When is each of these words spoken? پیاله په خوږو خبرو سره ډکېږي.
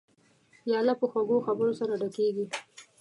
پیاله 0.61 0.93
په 0.99 1.05
خوږو 1.11 1.45
خبرو 1.47 1.73
سره 1.79 1.93
ډکېږي. 2.01 2.45